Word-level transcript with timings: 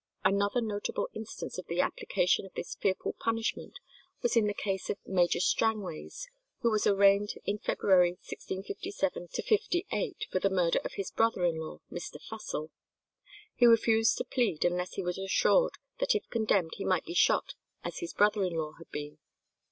Another 0.25 0.61
notable 0.61 1.09
instance 1.13 1.59
of 1.59 1.67
the 1.67 1.79
application 1.79 2.43
of 2.43 2.55
this 2.55 2.73
fearful 2.73 3.13
punishment 3.19 3.77
was 4.23 4.35
in 4.35 4.47
the 4.47 4.53
case 4.55 4.89
of 4.89 4.97
Major 5.05 5.39
Strangways, 5.39 6.27
who 6.61 6.71
was 6.71 6.87
arraigned 6.87 7.33
in 7.45 7.59
February, 7.59 8.13
1657 8.13 9.27
58, 9.27 10.25
for 10.31 10.39
the 10.39 10.49
murder 10.49 10.79
of 10.83 10.93
his 10.93 11.11
brother 11.11 11.45
in 11.45 11.59
law 11.59 11.81
Mr. 11.91 12.19
Fussell. 12.19 12.71
He 13.53 13.67
refused 13.67 14.17
to 14.17 14.23
plead 14.25 14.65
unless 14.65 14.93
he 14.93 15.03
was 15.03 15.19
assured 15.19 15.73
that 15.99 16.15
if 16.15 16.27
condemned 16.31 16.71
he 16.77 16.83
might 16.83 17.05
be 17.05 17.13
shot 17.13 17.53
as 17.83 17.99
his 17.99 18.13
brother 18.15 18.43
in 18.43 18.53
law 18.55 18.71
had 18.79 18.89
been. 18.89 19.19